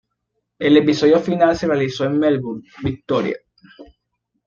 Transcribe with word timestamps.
El 0.57 0.77
episodio 0.77 1.19
final 1.19 1.55
se 1.55 1.67
realizó 1.67 2.05
en 2.05 2.17
Melbourne, 2.17 2.65
Victoria. 2.83 3.35